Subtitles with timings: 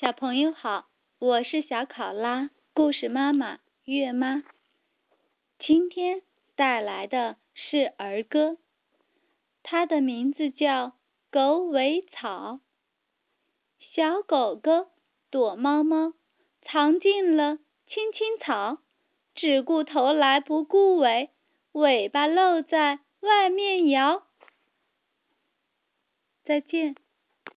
[0.00, 0.86] 小朋友好
[1.18, 4.44] 我是小考拉故事妈妈月妈。
[5.58, 6.22] 今天
[6.54, 8.58] 带来的是儿歌
[9.64, 10.92] 它的名字叫
[11.32, 12.60] 狗尾草。
[13.92, 14.86] 小狗狗
[15.30, 16.12] 躲猫猫
[16.62, 17.58] 藏进了
[17.88, 18.78] 青青草
[19.34, 21.30] 只顾头来不顾尾
[21.72, 24.22] 尾巴露在外面摇。
[26.44, 26.94] 再见。